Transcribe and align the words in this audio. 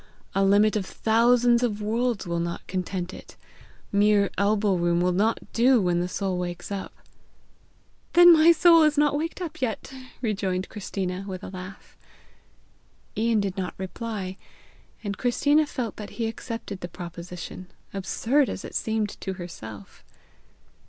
A 0.33 0.43
limit 0.43 0.75
of 0.75 0.83
thousands 0.83 1.61
of 1.61 1.79
worlds 1.79 2.25
will 2.25 2.39
not 2.39 2.65
content 2.65 3.13
it. 3.13 3.35
Mere 3.91 4.31
elbow 4.35 4.73
room 4.73 4.99
will 4.99 5.11
not 5.11 5.39
do 5.53 5.79
when 5.79 5.99
the 5.99 6.07
soul 6.07 6.39
wakes 6.39 6.71
up!" 6.71 6.91
"Then 8.13 8.33
my 8.33 8.51
soul 8.51 8.81
is 8.81 8.97
not 8.97 9.15
waked 9.15 9.41
up 9.43 9.61
yet!" 9.61 9.93
rejoined 10.19 10.69
Christina 10.69 11.23
with 11.27 11.43
a 11.43 11.49
laugh. 11.51 11.95
Ian 13.15 13.41
did 13.41 13.57
not 13.57 13.75
reply, 13.77 14.37
and 15.03 15.19
Christina 15.19 15.67
felt 15.67 15.97
that 15.97 16.09
he 16.17 16.25
accepted 16.25 16.79
the 16.79 16.87
proposition, 16.87 17.67
absurd 17.93 18.49
as 18.49 18.65
it 18.65 18.73
seemed 18.73 19.09
to 19.21 19.33
herself. 19.33 20.03